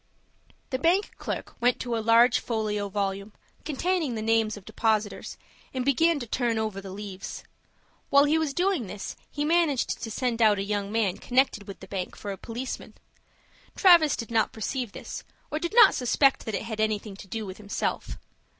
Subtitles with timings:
[0.71, 5.37] The bank clerk went to a large folio volume, containing the names of depositors,
[5.75, 7.43] and began to turn over the leaves.
[8.09, 11.81] While he was doing this, he managed to send out a young man connected with
[11.81, 12.95] the bank for a policeman.
[13.75, 17.45] Travis did not perceive this, or did not suspect that it had anything to do
[17.45, 18.17] with himself.